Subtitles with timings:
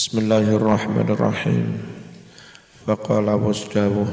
[0.00, 1.76] Bismillahirrahmanirrahim.
[2.88, 4.08] Faqala wasdawu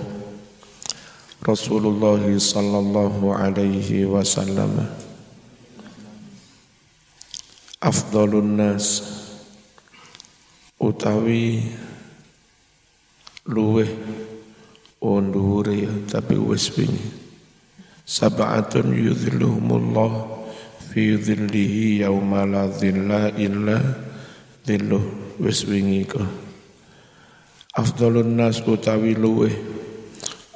[1.48, 4.84] Rasulullah sallallahu alaihi wasallam.
[7.80, 9.00] Afdalun nas.
[10.76, 11.72] Utawi
[13.48, 13.88] luweh.
[15.00, 17.16] Ondure ya tapi wis wingi.
[18.04, 20.12] Sab'atun yudhilluhumullah
[20.92, 23.80] fi dhillihi yauma la dhilla illa
[24.68, 26.22] dhilluh wis wingi ko
[27.78, 29.54] afdalun nas utawi luweh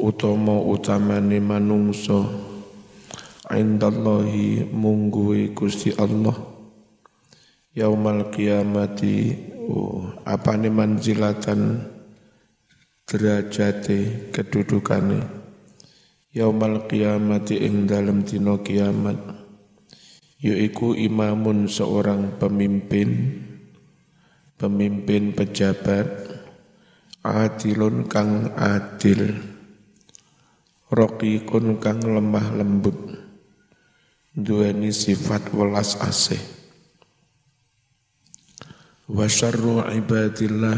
[0.02, 2.26] utama utamane manungsa
[3.52, 6.36] indallahi mungguwe Gusti Allah.
[7.72, 9.32] Yaumal kiamati
[9.72, 11.88] oh, apane manzilatan
[13.08, 15.20] derajate kedudukane.
[16.36, 19.20] Yaumal kiamati ing dalem dina kiamat
[20.42, 23.10] yaiku imamun seorang pemimpin
[24.62, 26.06] pemimpin pejabat
[27.26, 29.42] adilun kang adil
[30.94, 32.94] rokikun kang lemah lembut
[34.38, 36.38] duweni sifat welas asih.
[39.10, 40.78] Wa syarru ibadillah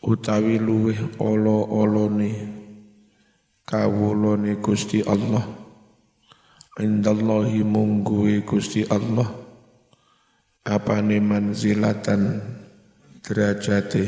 [0.00, 2.32] utawi luweh olo-olone
[3.68, 5.44] kawulane Gusti Allah.
[6.80, 9.30] Indallahi mungguwe Gusti Allah
[10.64, 12.40] apane manzilatan
[13.24, 14.04] derajate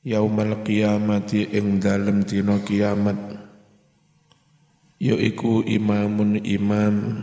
[0.00, 3.36] yaumal qiyamati ing dalem dina kiamat
[4.96, 7.20] yaiku imamun imam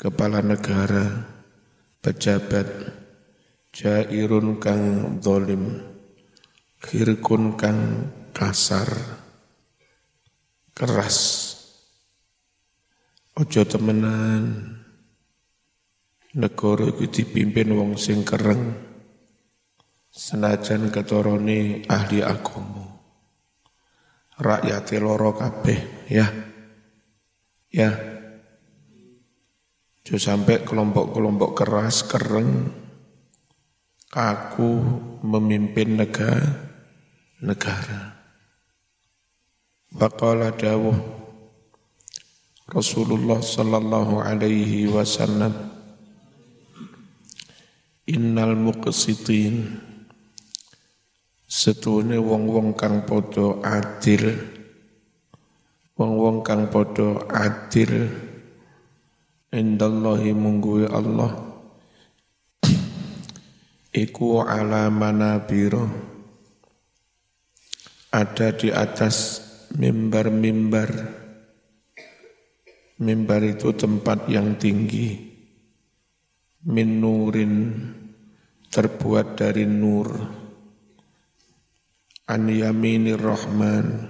[0.00, 1.28] kepala negara
[2.00, 2.64] pejabat
[3.76, 5.84] jairun kang zalim
[6.80, 8.88] khirkun kang kasar
[10.72, 11.18] keras.
[13.36, 14.72] Ojo temenan
[16.32, 18.89] negara iku dipimpin wong sing kereng
[20.10, 22.90] senajan ketorone ahli agama
[24.40, 26.26] rakyat loro kabeh ya.
[27.70, 27.90] Ya.
[30.02, 32.72] Jo sampai kelompok-kelompok keras kereng
[34.10, 34.80] kaku
[35.22, 36.66] memimpin negara
[37.44, 38.18] negara.
[39.94, 40.98] Baqala dawuh
[42.70, 45.50] Rasulullah sallallahu alaihi wasallam
[48.06, 49.82] innal muqsitin
[51.50, 54.38] setune wong-wong kang padha adil.
[55.98, 58.06] Wong-wong kang padha adil.
[59.50, 61.34] Indallahi mungguwe Allah.
[63.90, 65.90] Iku ala manabiro.
[68.14, 69.42] Ada di atas
[69.74, 71.18] mimbar-mimbar.
[73.02, 75.18] Mimbar itu tempat yang tinggi.
[76.70, 77.54] Min nurin
[78.70, 80.39] terbuat dari nur
[82.30, 84.06] an yaminir rahman.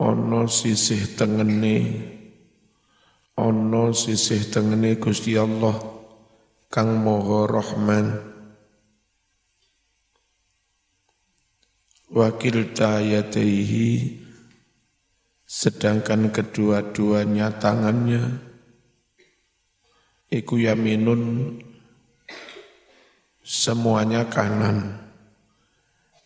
[0.00, 2.08] Ono sisih tengene.
[3.36, 5.76] Ono sisih tengene Gusti Allah
[6.72, 8.32] kang moho rahman.
[12.12, 14.20] Wakil tayataihi
[15.44, 18.40] sedangkan kedua-duanya tangannya
[20.32, 21.56] iku yaminun
[23.44, 25.11] semuanya kanan.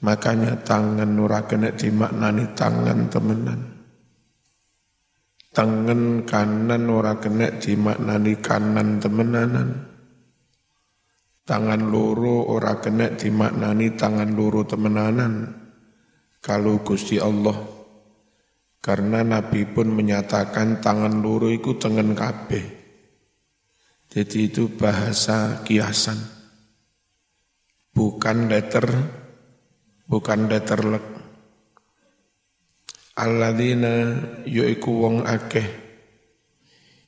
[0.04, 3.60] Makanya tangan nura kena dimaknani tangan temenan.
[5.56, 9.68] Tangan kanan ora kena dimaknani kanan temenanan.
[11.48, 15.48] Tangan loro ora kena dimaknani tangan loro temenanan.
[16.44, 17.56] Kalau Gusti Allah
[18.84, 22.64] karena Nabi pun menyatakan tangan loro itu tangan kabeh.
[24.12, 26.20] Jadi itu bahasa kiasan
[27.96, 28.86] bukan letter
[30.06, 31.16] bukan letterlek
[33.16, 35.84] alladzina yaiku wong akeh.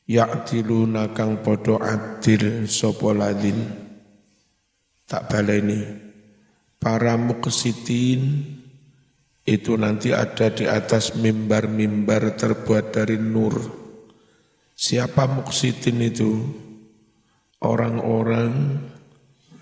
[0.08, 3.60] Ya'tiluna kang padha adil sapa ladin
[5.04, 5.84] tak baleni.
[6.80, 8.40] Para muqsitin
[9.44, 13.58] itu nanti ada di atas mimbar-mimbar terbuat dari nur.
[14.72, 16.32] Siapa muqsitin itu?
[17.58, 18.78] Orang-orang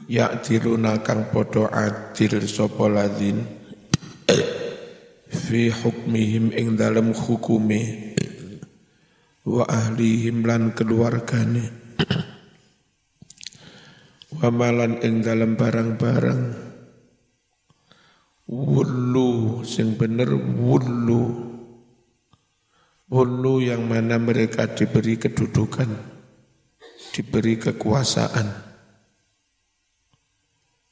[0.06, 3.42] ya'tiluna kang podo adil sapa ladin
[5.26, 8.14] fi hukmihim ing dalem hukume
[9.42, 11.70] wa ahlihim lan keluargane
[14.38, 16.42] wa malan ing dalem barang-barang
[18.46, 21.24] wulu sing bener wulu
[23.10, 25.90] wulu yang mana mereka diberi kedudukan
[27.10, 28.75] diberi kekuasaan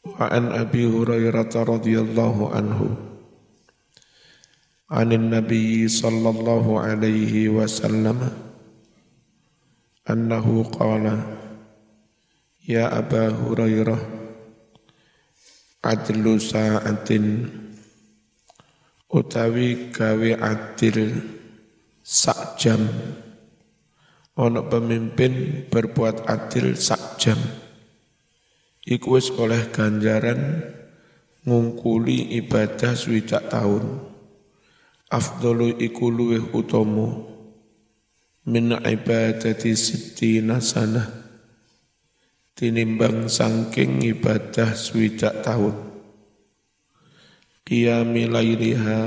[0.06, 2.88] wa an Abi Hurairah radhiyallahu anhu
[4.89, 8.18] عن النبي صلى الله عليه وسلم
[10.10, 11.06] أنه قال
[12.66, 13.98] يا أبا هريرة
[15.86, 17.10] عدل ساعة
[19.10, 21.18] utawi gawe adil
[22.06, 22.77] sak jam
[24.38, 27.42] ono pemimpin berbuat adil sak jam
[28.84, 30.60] iku wis oleh ganjaran
[31.44, 34.00] ngungkuli ibadah swidak tahun.
[35.12, 37.32] Afdalu iku luweh utama.
[38.44, 41.08] Min ibadati sittina sanah.
[42.54, 45.76] Tinimbang sangking ibadah swidak tahun.
[47.64, 49.00] Qiyami lailiha.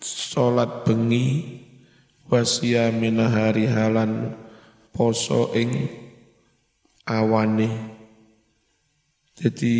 [0.00, 1.60] Salat bengi.
[2.28, 4.36] Wasiyamina hari halan.
[4.92, 6.03] Poso ing
[7.04, 7.70] awane
[9.36, 9.76] jadi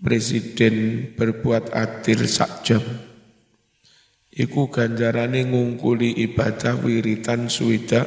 [0.00, 2.82] presiden berbuat adil sak jam
[4.30, 8.06] iku ganjarane ngungkuli ibadah wiritan suwida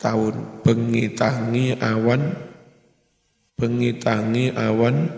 [0.00, 2.50] tahun bengi tangi awan
[3.60, 5.12] bengi tangi awan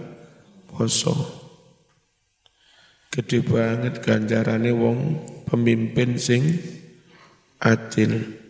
[0.66, 1.14] poso.
[3.12, 4.98] Gede banget ganjarane wong
[5.46, 6.42] pemimpin sing
[7.62, 8.40] adil.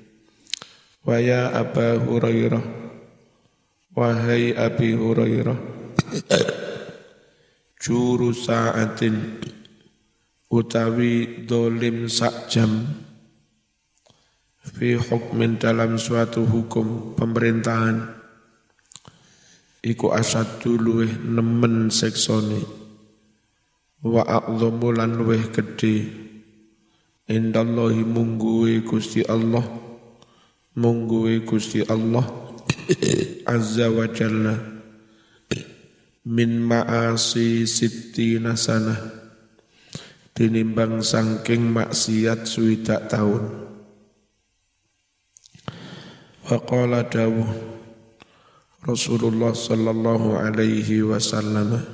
[1.05, 2.82] Waya Aba Hurairah
[3.93, 5.61] Wahai Abi Hurairah
[7.77, 9.37] Juru saatin
[10.49, 12.89] Utawi dolim sak jam
[14.63, 18.17] Fi hukmin dalam suatu hukum pemerintahan
[19.83, 22.63] iku asadu luweh nemen seksone.
[24.07, 26.07] Wa a'dhamu lan luweh gedhe.
[27.27, 29.67] Indallahi mungguwe Gusti Allah
[30.79, 32.42] mungguwe Gusti Allah
[33.47, 34.55] azza wa jalla.
[36.23, 38.99] Min ma'asi sittina sanah.
[40.33, 43.43] Tinimbang sangking maksiat suwidak tahun.
[46.49, 47.73] Wa qala dawuh
[48.83, 51.87] Rasulullah sallallahu alaihi wasallam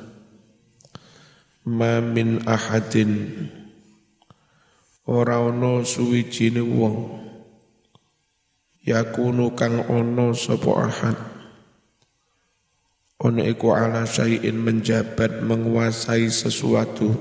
[1.69, 3.45] ma min ahadin.
[5.05, 7.28] Ora ana suwijine wong
[8.89, 11.17] yakunu kang ana sapa ahad.
[13.21, 17.13] Ana iku ala syai'in menjabat menguasai sesuatu.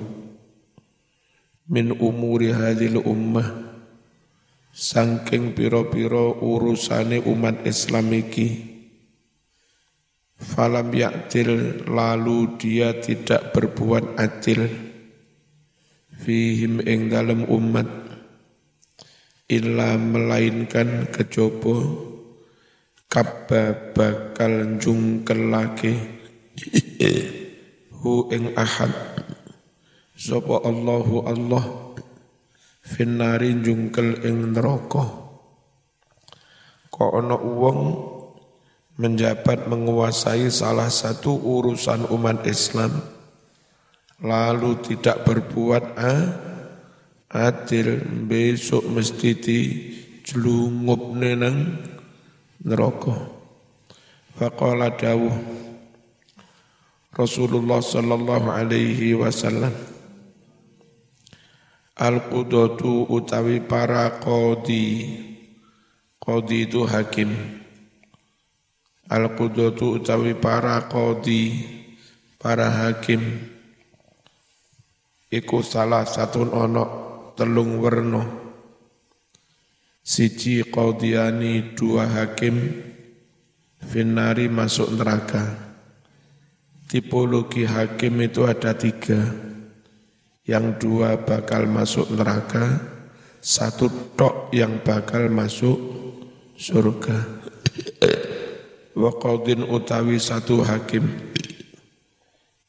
[1.68, 3.68] Min umuri hadil ummah.
[4.72, 8.78] Sangking piro-piro urusane umat Islam iki.
[10.38, 14.70] Falam yaktil lalu dia tidak berbuat adil.
[16.14, 18.07] Fihim ing dalam umat
[19.48, 22.08] Illa melainkan kejopo
[23.08, 25.96] Kabba bakal jungkel lagi.
[28.04, 28.92] Hu ing ahad.
[30.12, 31.66] Sopo Allahu Allah?
[32.84, 35.08] Finnari jungkel ing neraka.
[36.92, 37.80] Kok ana uang
[39.00, 42.92] menjabat menguasai salah satu urusan umat Islam
[44.20, 45.96] lalu tidak berbuat
[47.32, 49.60] adil besok mesti di
[50.24, 51.80] jelungup nenang
[52.64, 53.16] neraka.
[54.38, 55.34] Faqala dawuh
[57.18, 59.74] Rasulullah sallallahu alaihi wasallam
[61.98, 65.18] Al-Qudatu utawi para qadi.
[66.22, 67.34] Qadi itu hakim.
[69.10, 71.58] Al-Qudatu utawi para qadi,
[72.38, 73.50] para hakim.
[75.34, 77.07] Iku salah satu ono
[77.38, 78.48] telung werno
[80.02, 82.58] siji qadiani dua hakim
[83.86, 85.68] finari masuk neraka.
[86.88, 89.20] Tipologi hakim itu ada tiga.
[90.48, 92.80] Yang dua bakal masuk neraka
[93.44, 95.76] satu tok yang bakal masuk
[96.56, 97.20] surga.
[98.98, 101.04] Wa qadin utawi satu hakim.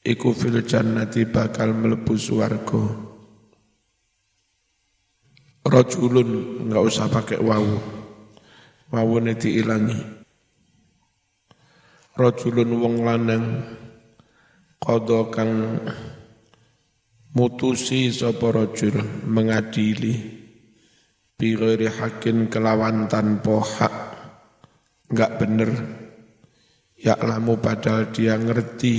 [0.03, 3.08] Iku fil jannati bakal mlebu swarga
[5.69, 7.77] rajulun enggak usah pakai wawu.
[8.89, 10.01] Wawune diilangi.
[12.17, 13.45] Rajulun wong lanang
[14.81, 15.53] qada kang
[17.37, 18.97] mutusi sapa rajul
[19.29, 20.41] mengadili.
[21.39, 23.95] Bi hakin kelawan tanpa hak.
[25.15, 25.71] Enggak bener.
[26.99, 28.97] Ya'lamu padahal dia ngerti.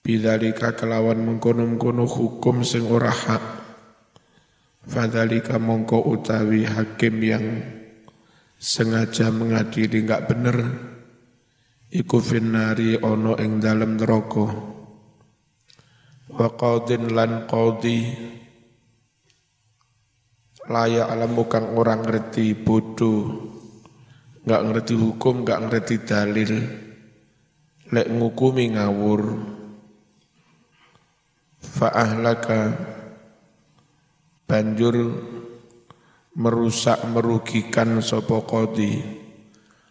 [0.00, 3.53] Bidalika kelawan mengkono-mengkono hukum sing ora hak
[4.84, 7.46] Fadalika mongko utawi hakim yang
[8.60, 10.56] sengaja mengadili enggak bener
[11.88, 14.48] iku finnari ono ing dalem neraka.
[16.36, 18.12] Wa qadin lan qadi
[20.68, 23.52] layak alamu kang orang ngerti bodoh
[24.44, 26.52] nggak ngerti hukum nggak ngerti dalil
[27.88, 29.22] lek ngukumi ngawur.
[31.64, 32.92] Fa ahlaka
[34.54, 35.10] banjur
[36.38, 39.02] merusak merugikan sapa qadi.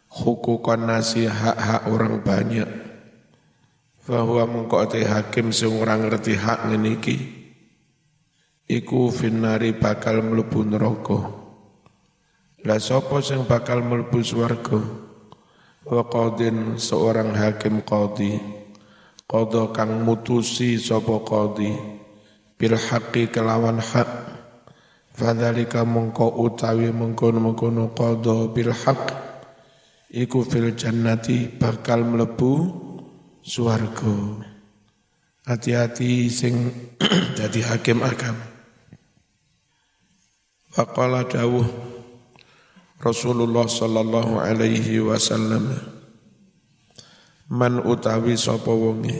[0.07, 2.69] Hukukan nasi hak-hak orang banyak.
[4.07, 7.17] Bahwa mengkoti hakim sing ora ngerti hak ngene iki.
[8.71, 9.11] Iku
[9.83, 11.19] bakal mlebu neraka.
[12.63, 14.79] Lah sapa sing bakal mlebu swarga?
[15.83, 18.39] Wa qadin seorang hakim qadi.
[19.27, 21.75] Qada kang mutusi sapa qadi.
[22.55, 24.22] Bil haqqi kelawan hak
[25.13, 29.05] fadzalika mengko utawi mengkono-mengkono qada bil haqq
[30.09, 32.51] iku fil jannati bakal mlebu
[33.45, 34.43] swarga.
[35.43, 36.71] Hati-hati sing
[37.37, 38.35] jadi hakim agam.
[40.73, 41.67] Faqala dawuh
[43.03, 45.93] Rasulullah sallallahu alaihi wasallam
[47.51, 49.13] Man utawi sapa wonge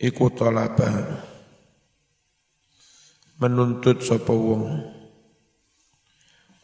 [0.00, 1.20] iku talaba
[3.44, 4.80] menuntut sapa wong.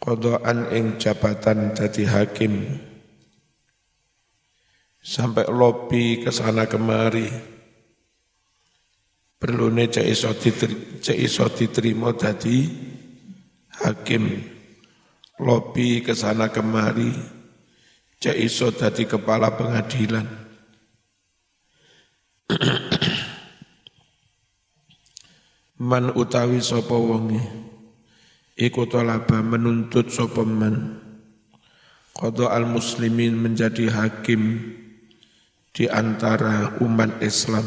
[0.00, 2.80] Kodoan ing jabatan jadi hakim.
[5.04, 7.28] Sampai lobi ke sana kemari.
[9.40, 10.32] Perlu cek iso
[11.16, 12.58] iso diterima jadi
[13.84, 14.24] hakim.
[15.40, 17.40] Lobi ke sana kemari
[18.20, 20.28] cek iso jadi kepala pengadilan
[25.80, 27.40] man utawi sapa wonge?
[28.60, 31.00] Iku talaba menuntut sapa man?
[32.12, 34.60] Qada al muslimin menjadi hakim
[35.72, 37.64] di antara umat Islam.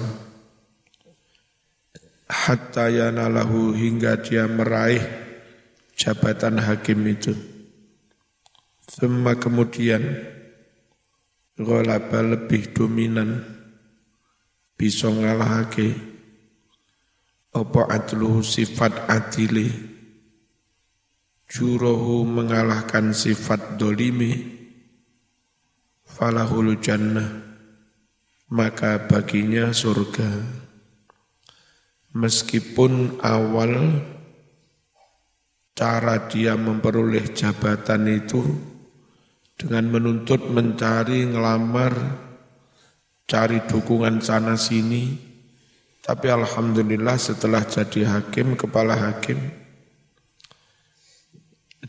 [2.30, 5.02] Hatta yanalahu hingga dia meraih
[5.98, 7.34] jabatan hakim itu.
[8.86, 10.06] Semua kemudian
[11.54, 13.46] Ghalaba lebih dominan
[14.74, 16.13] bisa ngalahake
[17.54, 19.70] apa adluhu sifat adili?
[21.46, 24.34] Jurohu mengalahkan sifat dolimi.
[26.02, 27.46] Falahul jannah.
[28.50, 30.30] Maka baginya surga.
[32.14, 34.02] Meskipun awal
[35.74, 38.46] Cara dia memperoleh jabatan itu
[39.58, 41.98] Dengan menuntut mencari ngelamar
[43.26, 45.33] Cari dukungan sana sini
[46.04, 49.40] Tapi Alhamdulillah setelah jadi hakim, kepala hakim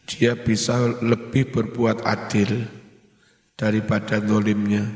[0.06, 2.71] dia bisa lebih berbuat adil
[3.59, 4.87] daripada zolimnya.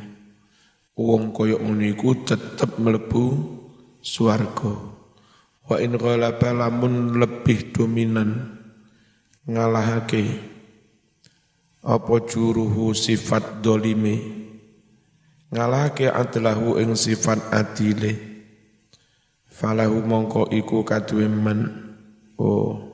[0.99, 3.27] Wong koyok uniku tetap melebu
[4.03, 4.99] suargo.
[5.67, 8.59] Wa in ghalaba lamun lebih dominan
[9.47, 10.43] ngalahake
[11.83, 14.21] apa juruhu sifat dolime
[15.49, 18.28] ngalahake adlahu ing sifat adile
[19.59, 21.67] falahu mongko iku kaduwe man
[22.39, 22.89] oh.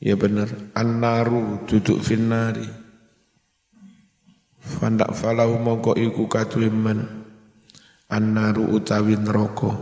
[0.00, 2.64] Ya benar, an-naru duduk finnari.
[4.56, 7.04] Fandak falahu mongko iku katuiman
[8.08, 9.76] an-naru utawi neraka.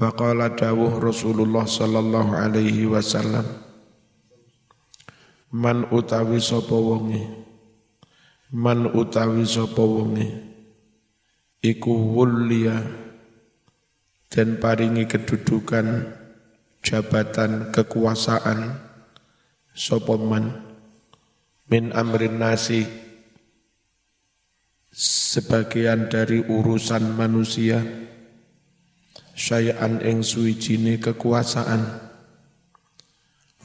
[0.00, 3.44] Wa qala dawuh Rasulullah sallallahu alaihi wasallam
[5.52, 7.28] Man utawi sapa wonge?
[8.48, 10.47] Man utawi sapa wonge
[11.64, 12.78] iku wuliya
[14.30, 16.14] dan paringi kedudukan
[16.84, 18.78] jabatan kekuasaan
[19.74, 20.52] sopoman
[21.66, 22.86] min amrin nasi
[24.98, 27.82] sebagian dari urusan manusia
[29.38, 32.10] syai'an ing suwijine kekuasaan.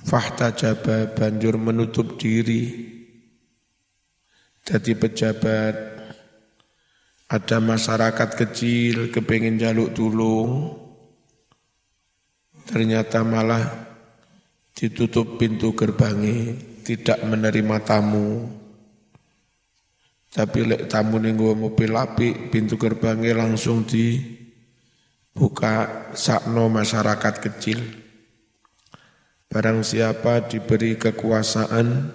[0.03, 2.91] Fahta jaba banjur menutup diri.
[4.63, 5.92] Jadi pejabat
[7.27, 10.83] ada masyarakat kecil kepingin jaluk tulung
[12.67, 13.93] ternyata malah
[14.73, 18.49] ditutup pintu gerbangnya, tidak menerima tamu.
[20.33, 24.89] Tapi lek tamu ning mobil api, pintu gerbangnya langsung dibuka
[26.17, 27.79] sakno masyarakat kecil.
[29.45, 32.09] Barang siapa diberi kekuasaan,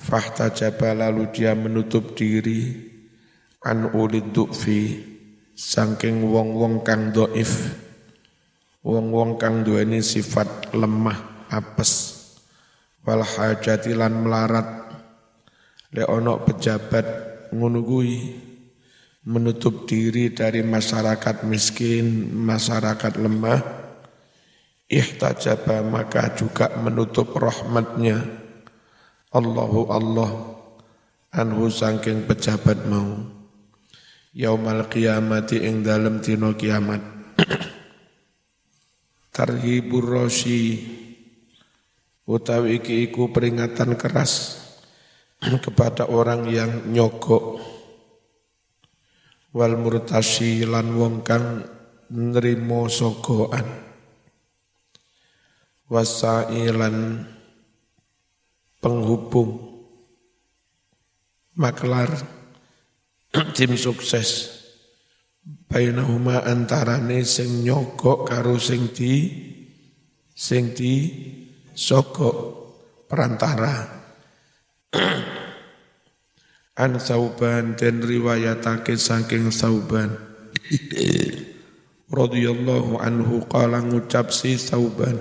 [0.00, 2.91] fahta jaba lalu dia menutup diri
[3.62, 4.98] an ulid du'fi
[5.54, 7.78] saking wong-wong kang doif.
[8.82, 12.18] Wong-wong kang duweni sifat lemah apes.
[13.06, 14.68] Wal hajati lan melarat.
[15.94, 17.06] Le ono pejabat
[17.54, 18.16] ngunugui
[19.22, 23.60] menutup diri dari masyarakat miskin, masyarakat lemah,
[24.90, 28.18] ihtajaba maka juga menutup rahmatnya.
[29.30, 30.30] Allahu Allah
[31.30, 33.41] anhu sangking pejabat mau
[34.32, 37.02] yaumal qiyamati ing dalem dina kiamat.
[39.36, 40.80] Tarhibur rosi
[42.24, 44.60] utawi iki iku peringatan keras
[45.64, 47.60] kepada orang yang nyogok.
[49.52, 51.60] Wal murtasi lan wong kang
[52.08, 53.68] nrimo sogoan
[55.92, 57.28] wasailan.
[58.82, 59.70] Penghubung.
[61.54, 62.41] Maklar
[63.56, 64.60] tim sukses.
[65.42, 69.32] Bainahuma antarane sing nyogok karo sing di
[70.36, 70.94] sing di
[71.72, 72.36] sogok
[73.08, 74.04] perantara.
[76.82, 80.12] An Sauban dan riwayatake saking Sauban.
[82.12, 85.16] Radhiyallahu anhu qala ngucap si Sauban.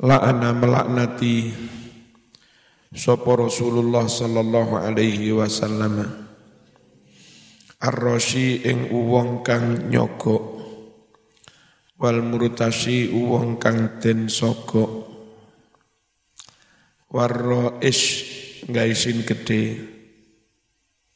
[0.00, 1.52] Ana melaknati
[2.90, 6.26] sapa Rasulullah sallallahu alaihi wasallam?
[7.80, 10.58] Ar-Rashi ing uwong kang nyogok.
[12.00, 15.08] Wal murtasi uwong kang den sogok.
[17.10, 18.00] Warro is
[18.68, 19.62] gaisin gede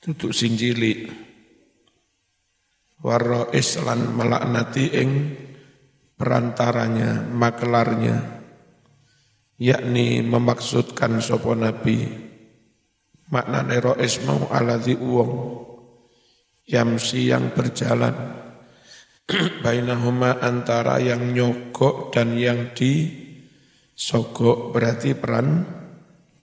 [0.03, 1.09] tutuk sing cilik.
[3.05, 5.11] Warro is lan melaknati ing
[6.17, 8.44] perantaranya maklarnya
[9.59, 12.07] yakni memaksudkan sopo nabi
[13.31, 15.33] makna rois mau alati uwong
[16.69, 18.15] yamsi yang berjalan
[19.65, 25.65] bainahuma antara yang nyogok dan yang disogok berarti peran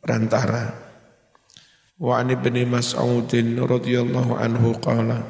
[0.02, 0.74] perantara.
[2.02, 5.22] Wa an ibni Mas'udin radhiyallahu anhu qala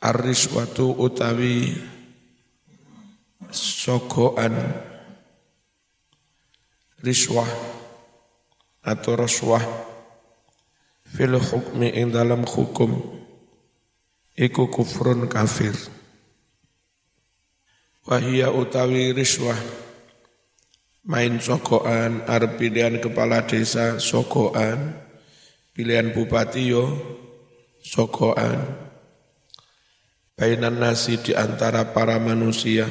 [0.00, 1.76] Ar-riswatu utawi
[3.52, 4.52] sogoan
[7.00, 7.48] riswah
[8.84, 9.64] atau roswah
[11.04, 12.96] fil hukmi ing dalam hukum
[14.36, 15.76] iku kufrun kafir
[18.08, 19.58] wahia utawi riswah
[21.06, 24.94] main sokoan, arep pilihan kepala desa sokoan,
[25.72, 26.84] pilihan bupati yo
[27.80, 28.60] sokoan,
[30.36, 32.84] bainan nasi di antara para manusia,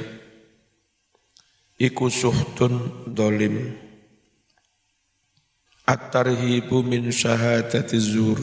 [1.77, 3.77] iku suhtun dolim,
[5.89, 8.37] at-tarhibu min syahadati zur,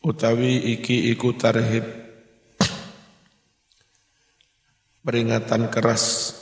[0.00, 1.84] utawi iki iku tarhib,
[5.04, 6.32] peringatan keras,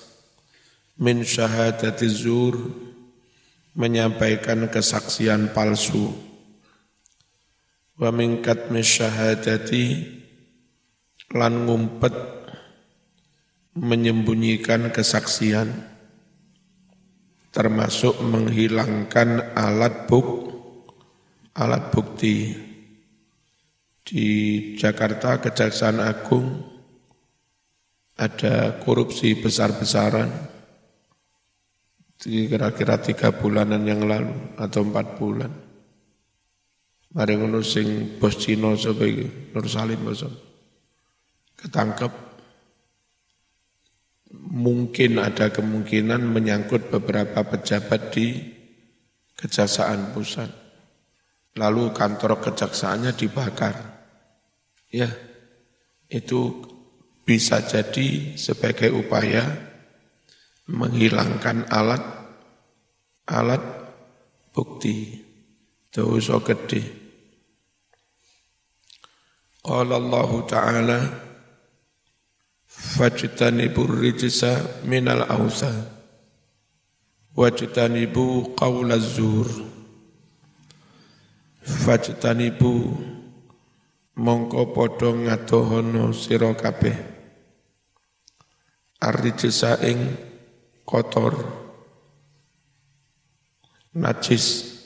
[1.03, 2.55] min syahadati zur
[3.75, 6.15] menyampaikan kesaksian palsu.
[7.99, 9.85] Wa min katmi syahadati
[11.35, 12.15] lan ngumpet
[13.75, 15.91] menyembunyikan kesaksian
[17.53, 20.49] termasuk menghilangkan alat buk
[21.53, 22.57] alat bukti
[24.03, 24.27] di
[24.81, 26.49] Jakarta Kejaksaan Agung
[28.17, 30.53] ada korupsi besar-besaran
[32.17, 35.53] kira-kira tiga bulanan yang lalu atau empat bulan.
[37.12, 39.05] Mari ngono sing bos Cina sapa
[39.53, 40.23] Nur Salim bos.
[41.59, 42.32] Ketangkep
[44.33, 48.27] mungkin ada kemungkinan menyangkut beberapa pejabat di
[49.37, 50.51] Kejaksaan Pusat.
[51.59, 53.77] Lalu kantor kejaksaannya dibakar.
[54.88, 55.09] Ya,
[56.09, 56.64] itu
[57.29, 59.45] bisa jadi sebagai upaya
[60.68, 62.05] menghilangkan alat
[63.29, 63.62] alat
[64.57, 65.21] bukti
[65.92, 66.83] dosa gede.
[69.62, 70.99] Qala Allah Ta'ala
[72.83, 76.03] fajtanibur rijsa minal awsa
[77.33, 79.49] wajtanibu qawla zur.
[81.62, 82.99] Fajtanibu
[84.18, 86.99] mongko padha ngadohono sira kabeh.
[89.03, 90.14] Arrijsa ing
[90.87, 91.35] kotor,
[93.99, 94.79] najis,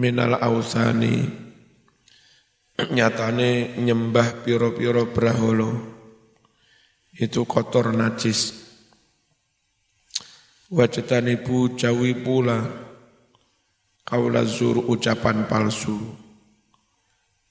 [0.00, 1.28] minal ausani,
[2.88, 5.99] nyatane nyembah piro-piro braholo,
[7.16, 8.70] itu kotor najis.
[10.70, 12.62] Wajtanibu jawi pula,
[14.06, 15.98] kaula zur ucapan palsu,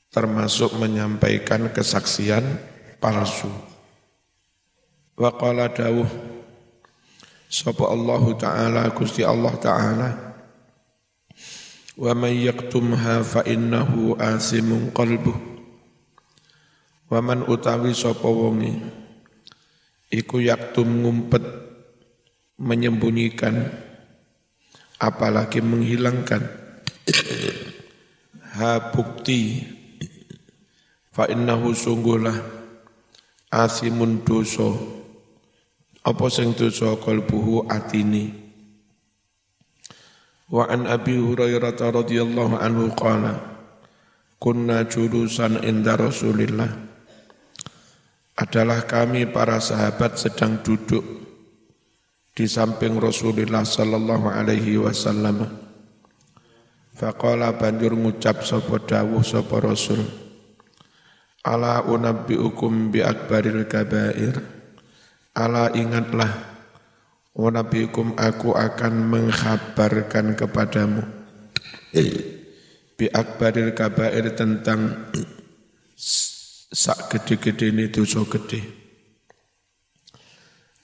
[0.07, 2.43] termasuk menyampaikan kesaksian
[3.03, 3.51] palsu.
[5.19, 6.07] Wa qala dawuh
[7.49, 10.09] sapa Allah taala Gusti Allah taala
[11.99, 15.35] wa man yaktumha fa innahu asimun qalbuh
[17.09, 18.77] wa man utawi sapa wonge
[20.09, 21.45] iku yaktum ngumpet
[22.59, 23.69] menyembunyikan
[24.99, 26.43] apalagi menghilangkan.
[28.49, 29.61] Ha bukti
[31.13, 32.33] fa innahu sungguhlah
[33.53, 34.73] asimun dosa.
[36.01, 38.33] Apa sing dosa kalbuhu atini.
[40.49, 43.37] Wa an abi hurairah radhiyallahu anhu qala
[44.41, 46.88] kunna julusan inda rasulillah
[48.39, 51.03] adalah kami para sahabat sedang duduk
[52.31, 55.43] di samping Rasulullah sallallahu alaihi wasallam
[56.95, 59.99] faqala banjur ngucap sapa dawuh sapa rasul
[61.39, 64.43] Ala unabbiukum bi akbaril kabair.
[65.31, 66.27] Ala ingatlah
[67.31, 71.07] unabbiukum aku akan mengkhabarkan kepadamu
[72.99, 75.07] bi akbaril kabair tentang
[76.69, 78.61] sak gede-gede ini dosa gede.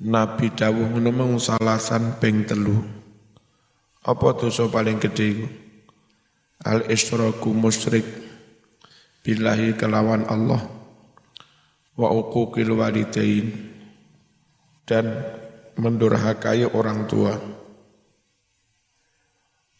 [0.01, 2.75] Nabi dawuh ngono salasan ping telu.
[4.05, 5.49] Apa dosa paling gede
[6.65, 8.05] Al isroku musyrik
[9.25, 10.61] billahi kelawan Allah
[11.95, 13.77] wa uquqil walidain.
[14.85, 15.05] Dan
[15.81, 17.33] mendurhakai orang tua.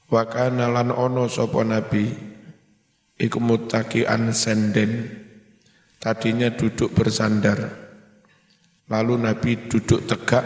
[0.10, 2.10] Wa kana lan ono sapa nabi?
[3.16, 5.25] Iku muttaqian senden
[6.06, 7.58] tadinya duduk bersandar
[8.86, 10.46] lalu nabi duduk tegak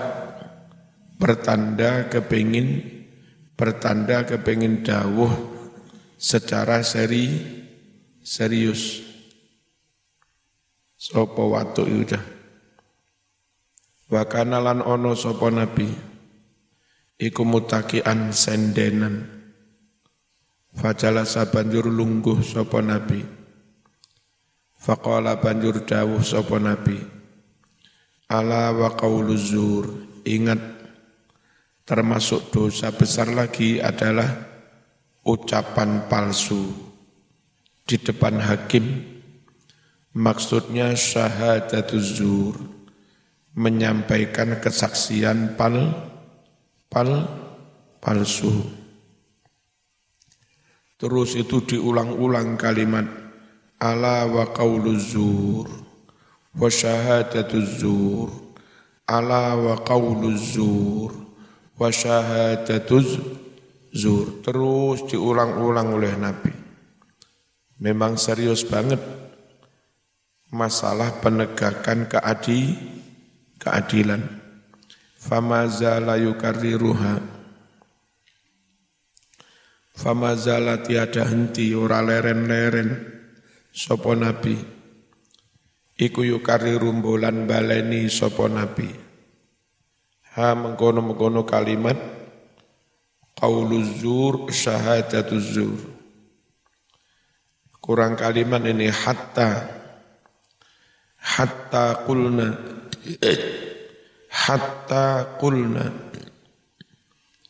[1.20, 2.80] bertanda kepingin
[3.60, 5.60] bertanda kepingin dawuh
[6.16, 7.60] secara seri
[8.20, 9.02] serius.
[11.00, 12.20] Sopo watu yuda.
[14.12, 15.88] Wakana lan ono sopo nabi.
[17.20, 19.28] Iku mutakian sendenan.
[20.76, 23.39] Fajala sabanjur lungguh sopo nabi.
[24.80, 26.96] Faqala banjur dawuh sopo nabi.
[28.32, 28.96] Ala wa
[29.36, 30.08] zur.
[30.24, 30.62] Ingat
[31.90, 34.30] termasuk dosa besar lagi adalah
[35.26, 36.70] ucapan palsu
[37.90, 38.86] di depan hakim
[40.14, 42.62] maksudnya syahadatuz zur
[43.58, 45.90] menyampaikan kesaksian pal
[46.94, 47.26] pal
[47.98, 48.54] palsu
[51.02, 53.29] terus itu diulang-ulang kalimat
[53.80, 55.68] ala wa qauluz zur
[56.52, 58.30] wa syahadatuz zur.
[59.08, 61.16] Ala wa qauluz zur
[61.80, 63.18] wa syahadatuz
[63.96, 64.44] zur.
[64.44, 66.54] Terus diulang-ulang oleh Nabi.
[67.80, 69.00] Memang serius banget.
[70.50, 72.76] Masalah penegakan keadi,
[73.62, 74.20] keadilan.
[75.20, 77.22] Famazala yukarriruha.
[79.94, 83.19] Famazala tiada henti ora leren-leren
[83.80, 84.60] sopo nabi.
[85.96, 88.92] Iku yukarriru bulan baleni sopo nabi.
[90.36, 91.96] Ha mengkono-mengkono kalimat
[93.40, 94.52] qauluz zur
[97.80, 99.80] kurang kalimat ini hatta.
[101.20, 102.56] Hatta kulna
[104.32, 105.92] hatta kulna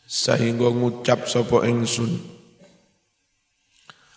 [0.10, 2.18] sehingga ngucap sapa ingsun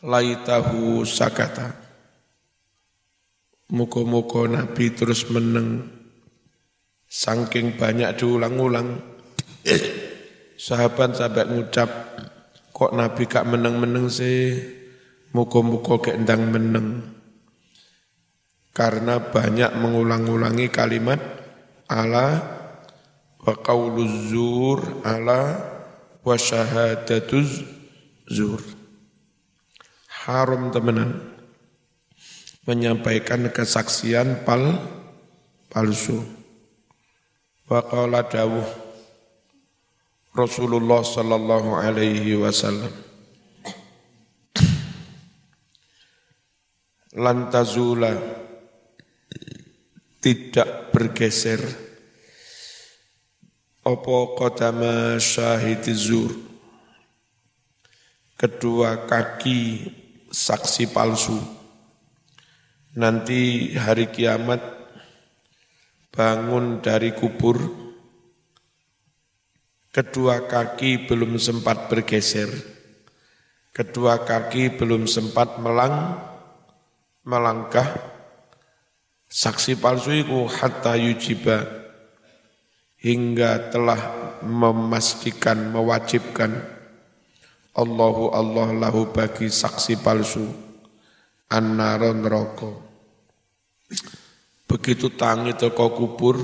[0.00, 1.81] laitahu sakata
[3.72, 5.88] muka-muka Nabi terus meneng
[7.08, 9.00] saking banyak diulang-ulang
[10.60, 11.88] sahabat sampai ngucap
[12.70, 14.80] kok Nabi gak meneng-meneng sih
[15.32, 17.00] Muka-muka keendang meneng.
[18.76, 21.20] Karena banyak mengulang-ulangi kalimat
[21.88, 22.36] ala
[23.40, 25.56] wa qauluz zur ala
[26.20, 27.64] wa syahadatuz
[28.28, 28.60] zur.
[30.28, 31.31] Haram temenan
[32.62, 34.78] menyampaikan kesaksian pal
[35.66, 36.22] palsu.
[37.66, 37.82] Wa
[38.22, 38.68] dawuh
[40.32, 42.92] Rasulullah sallallahu alaihi wasallam.
[47.12, 48.16] Lantazula
[50.22, 51.60] tidak bergeser.
[53.82, 56.30] Opo qadama syahid zur?
[58.38, 59.90] Kedua kaki
[60.30, 61.61] saksi palsu
[62.92, 64.60] nanti hari kiamat
[66.12, 67.56] bangun dari kubur
[69.92, 72.52] kedua kaki belum sempat bergeser
[73.72, 76.20] kedua kaki belum sempat melang
[77.22, 78.12] melangkah.
[79.32, 81.64] Saksi palsu itu hatta yujiba
[83.00, 84.00] hingga telah
[84.44, 86.52] memastikan, mewajibkan.
[87.72, 90.71] Allahu Allah lahu bagi saksi palsu
[91.52, 92.72] annaron roko.
[94.64, 96.40] Begitu tangi teko kubur,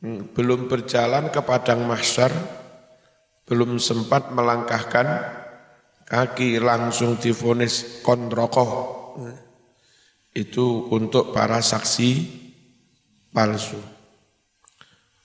[0.00, 2.32] hmm, belum berjalan ke padang mahsyar,
[3.44, 5.08] belum sempat melangkahkan
[6.08, 8.96] kaki langsung difonis konroko.
[10.32, 12.10] Itu untuk para saksi
[13.32, 13.80] palsu.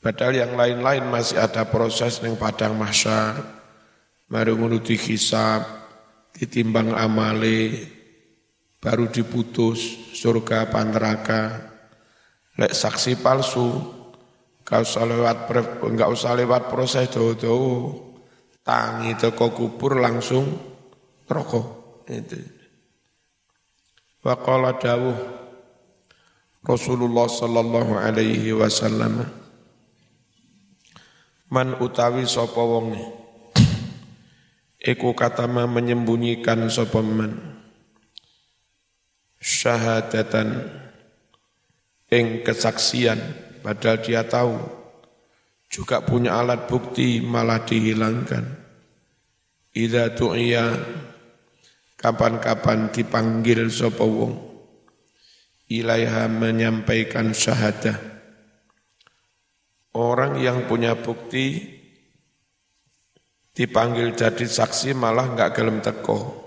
[0.03, 3.39] Padahal yang lain-lain masih ada proses yang padang mahsyar,
[4.27, 5.63] mari ngono dihisab,
[6.35, 7.92] ditimbang amale,
[8.83, 11.43] baru diputus surga apa neraka.
[12.59, 13.71] Lek saksi palsu,
[14.67, 15.49] kau usah lewat
[15.87, 17.55] enggak usah lewat proses dodo,
[18.61, 20.43] tangi teko kubur langsung
[21.31, 21.65] rokok
[22.11, 22.37] itu.
[24.23, 25.19] Waqala dawuh
[26.63, 29.27] Rasulullah sallallahu alaihi wasallam
[31.51, 33.03] Man utawi sapa wonge
[34.79, 37.52] Iku katama menyembunyikan sapa man
[39.43, 40.71] Syahadatan
[42.07, 43.19] ing kesaksian.
[43.59, 44.55] Padahal dia tahu
[45.67, 48.45] juga punya alat bukti malah dihilangkan.
[49.73, 50.69] Ida tu'ya
[51.97, 54.53] kapan-kapan dipanggil sapa wong.
[55.67, 57.97] Ilaiha menyampaikan syahadah.
[59.97, 61.73] Orang yang punya bukti
[63.57, 66.41] dipanggil jadi saksi malah nggak gelem teko.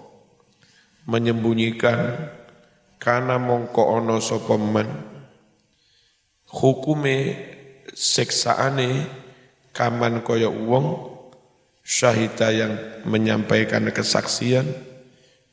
[1.10, 2.30] Menyembunyikan
[2.96, 4.88] karena mongko ono sopeman
[6.50, 7.16] hukume
[7.92, 9.06] seksaane
[9.76, 10.86] kaman koyok wong
[11.86, 12.72] syahida yang
[13.06, 14.66] menyampaikan kesaksian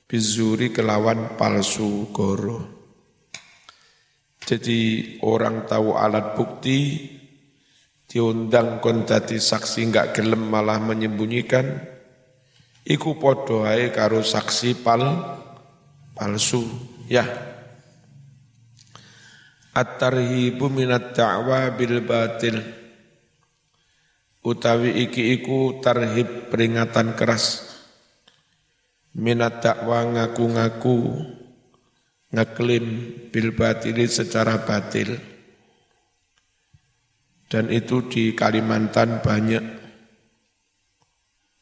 [0.09, 2.73] bizuri kelawan palsu goro.
[4.43, 7.09] Jadi orang tahu alat bukti
[8.05, 11.79] diundang kon dadi saksi enggak gelem malah menyembunyikan
[12.83, 15.01] iku padha karo saksi pal
[16.13, 17.25] palsu ya
[19.77, 22.57] at-tarhibu minat da'wa bil batil
[24.41, 27.69] utawi iki iku tarhib peringatan keras
[29.13, 31.21] minat dakwa ngaku-ngaku
[32.33, 32.85] ngeklaim
[33.29, 33.53] bil
[34.09, 35.33] secara batil
[37.53, 39.61] dan itu di Kalimantan banyak.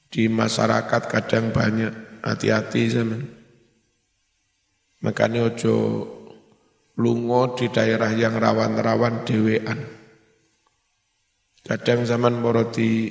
[0.07, 2.23] Di masyarakat kadang banyak.
[2.23, 3.40] Hati-hati zaman.
[5.01, 5.75] Makanya ojo
[7.01, 9.79] lungo di daerah yang rawan-rawan dewean.
[11.61, 13.09] Kadang zaman moro di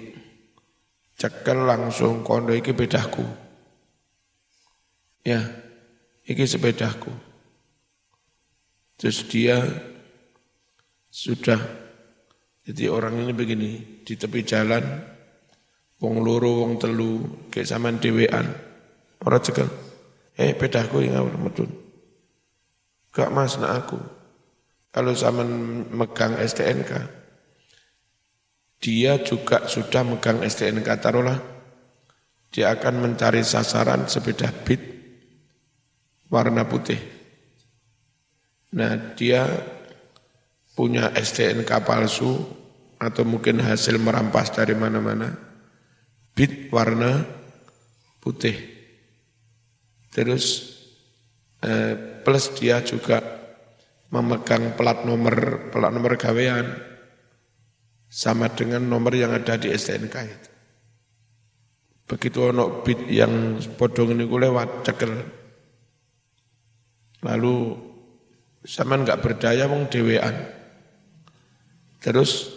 [1.18, 3.26] cekel langsung kondo iki bedaku.
[5.26, 5.42] Ya,
[6.26, 7.12] iki sepedaku.
[9.00, 9.60] Terus dia
[11.10, 11.58] sudah
[12.60, 14.84] jadi orang ini begini, di tepi jalan,
[15.98, 18.46] wong loro, wong telu, kayak zaman dewean,
[19.24, 19.68] orang cekel,
[20.36, 21.79] eh pedaku yang awal medun.
[23.10, 23.98] Gak mas nak aku.
[24.90, 25.46] Kalau zaman
[25.94, 26.90] megang STNK,
[28.82, 31.38] dia juga sudah megang STNK taruhlah,
[32.50, 34.82] dia akan mencari sasaran sepeda bit
[36.26, 36.98] warna putih.
[38.74, 39.46] Nah dia
[40.74, 42.34] punya STNK palsu
[42.98, 45.34] atau mungkin hasil merampas dari mana-mana.
[46.34, 47.20] Bit warna
[48.22, 48.54] putih.
[50.10, 50.74] Terus
[51.62, 53.20] eh, plus dia juga
[54.10, 56.66] memegang plat nomor plat nomor gawean
[58.10, 60.50] sama dengan nomor yang ada di STNK itu.
[62.10, 65.14] Begitu ono bit yang podong ini lewat cekel.
[67.22, 67.56] Lalu
[68.66, 70.34] sama nggak berdaya wong dewean.
[72.02, 72.50] Terus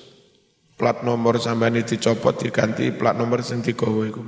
[0.73, 4.21] plat nomor sampean dicopot diganti plat nomor sing digawa iku.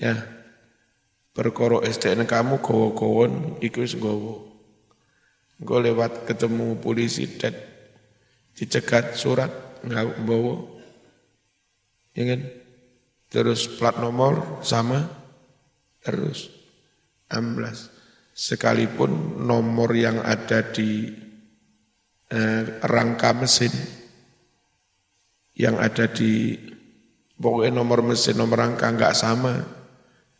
[0.00, 0.35] Ya.
[1.36, 4.40] Perkara STN kamu gawa-gawon iku wis nggawa.
[5.60, 7.52] Engko lewat ketemu polisi dan
[8.56, 9.52] dicegat surat
[9.84, 10.64] enggak bawa.
[12.16, 12.40] Ya kan?
[13.28, 15.04] Terus plat nomor sama
[16.00, 16.48] terus
[17.28, 17.92] amblas.
[18.32, 21.12] Sekalipun nomor yang ada di
[22.32, 23.72] eh, rangka mesin
[25.56, 26.56] yang ada di
[27.36, 29.75] pokoknya nomor mesin nomor rangka nggak sama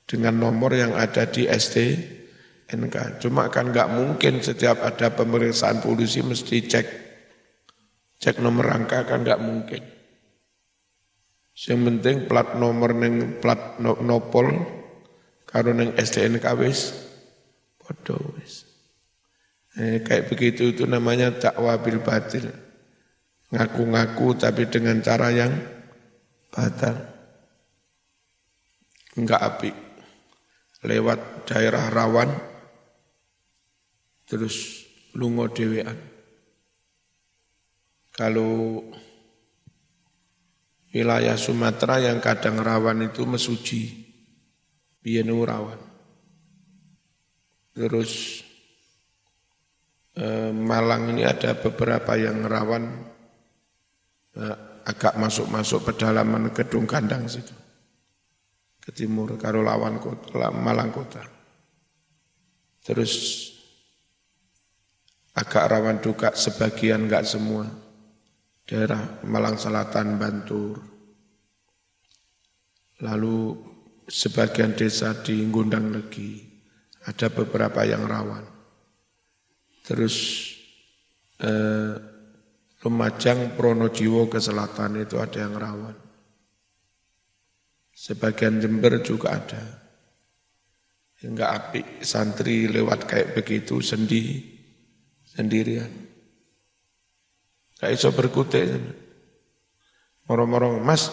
[0.06, 3.20] dengan nomor yang ada di STNK.
[3.20, 6.86] Cuma kan nggak mungkin setiap ada pemeriksaan polisi mesti cek
[8.22, 9.82] cek nomor rangka kan nggak mungkin.
[11.56, 14.46] Yang penting plat nomor neng plat no, nopol
[15.42, 16.94] karo neng STNK wis
[17.82, 18.64] podo wis.
[19.76, 22.48] Eh, kayak begitu itu namanya dakwah bil batil
[23.52, 25.52] ngaku-ngaku tapi dengan cara yang
[26.52, 26.96] batal.
[29.16, 29.85] Enggak api.
[30.86, 32.30] Lewat daerah rawan,
[34.22, 34.86] terus
[35.18, 35.98] lungo dewean.
[38.14, 38.80] Kalau
[40.94, 43.82] wilayah Sumatera yang kadang rawan itu mesuji,
[45.02, 45.80] bienu rawan.
[47.76, 48.40] Terus
[50.16, 52.84] eh, Malang ini ada beberapa yang rawan
[54.38, 57.65] eh, agak masuk-masuk pedalaman gedung kandang situ.
[58.86, 61.18] Ke timur karo lawan kota, Malang kota.
[62.86, 63.42] Terus
[65.34, 67.66] agak rawan juga sebagian enggak semua
[68.62, 70.78] daerah Malang Selatan, Bantur.
[73.02, 73.58] Lalu
[74.06, 76.46] sebagian desa di Gundang Legi
[77.10, 78.46] ada beberapa yang rawan.
[79.82, 80.14] Terus
[81.42, 81.94] eh,
[82.86, 86.05] Lumajang, Pronojiwo ke selatan itu ada yang rawan.
[88.06, 89.58] Sebagian Jember juga ada.
[91.26, 94.46] Enggak api santri lewat kayak begitu sendi
[95.26, 95.90] sendirian.
[97.82, 98.70] Gak iso berkutik.
[100.30, 101.10] Morong-morong, mas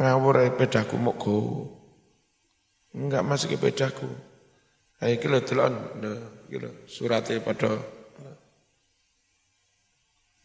[0.00, 1.36] ngawur pedaku mau go.
[2.96, 4.08] Enggak mas ke pedaku.
[5.04, 6.00] Ayo kilo telon,
[6.48, 7.76] kilo suratnya pada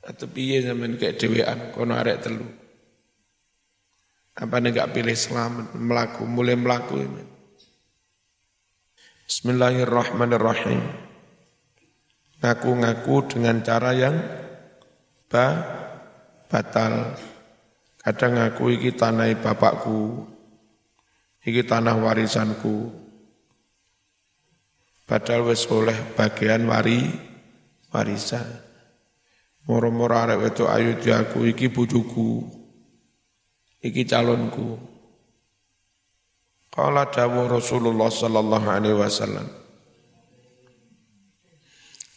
[0.05, 2.64] atau piye zaman kayak dewean kono arek telu.
[4.35, 7.23] Apa nih gak pilih selamat melaku mulai melaku ini.
[9.31, 10.83] Bismillahirrahmanirrahim.
[12.43, 14.19] Ngaku-ngaku dengan cara yang
[15.31, 15.47] ba
[16.51, 17.15] batal.
[18.03, 20.27] Kadang ngaku iki tanah bapakku,
[21.41, 22.91] iki tanah warisanku.
[25.07, 27.07] Padahal wis oleh bagian wari
[27.87, 28.45] warisan.
[29.63, 32.64] Moro-moro arek wedok ayu diaku iki bojoku.
[33.85, 34.81] Iki calonku.
[36.73, 39.45] Qala dawu Rasulullah sallallahu alaihi wasallam.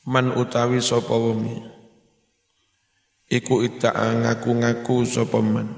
[0.09, 1.61] Man utawi sapa wumi
[3.29, 5.69] iku ita'a ngaku-ngaku sapa man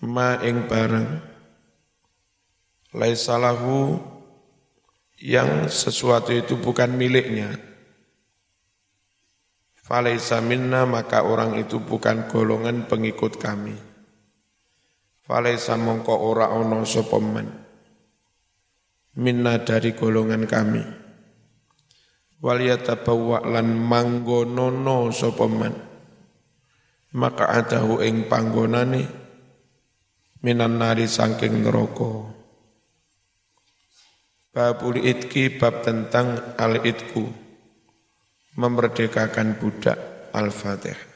[0.00, 1.20] ma ing barang
[2.96, 4.00] laisalahu
[5.20, 7.60] yang sesuatu itu bukan miliknya
[9.90, 13.89] Falaisa minna maka orang itu bukan golongan pengikut kami.
[15.30, 17.46] Falaisa mongko ora ono sopeman.
[19.22, 20.82] Minna dari golongan kami.
[22.42, 25.70] Waliyatabawwa lan manggonono sopeman.
[27.14, 29.06] Maka adahu ing panggonane
[30.42, 32.26] minan nari sangking neraka.
[34.50, 37.22] Babul itki bab tentang al itku
[38.58, 39.94] memerdekakan budak
[40.34, 41.09] Al-Fatihah.